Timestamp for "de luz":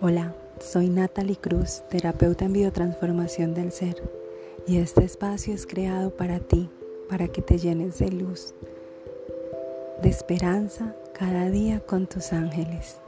7.98-8.54